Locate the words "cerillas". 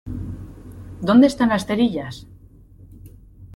1.67-2.15